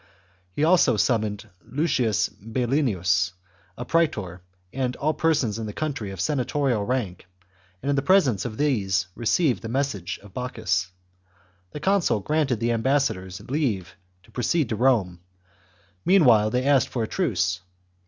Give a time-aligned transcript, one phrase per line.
[0.55, 3.33] He also summoned Lucius Belienus,
[3.77, 4.41] a praetor,
[4.73, 7.27] and all persons in the country of senatorial Tank,
[7.83, 10.47] and in the presence of these received the 238 THE JUGURTHINE WAR.
[10.49, 10.91] CHAP, message of Bocchus.
[11.73, 15.19] The consul granted the am bassadors leave to proceed to Rome;
[16.03, 17.61] meanwhile, they asked for a truce.